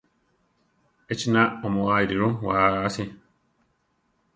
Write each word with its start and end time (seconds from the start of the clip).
Echina 1.11 1.41
oʼmoáriru 1.65 2.27
wáasi. 2.45 3.03